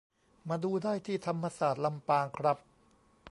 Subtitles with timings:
[0.49, 2.57] มาดูได้ที่ธรรมศาสตร์ลำปางครับ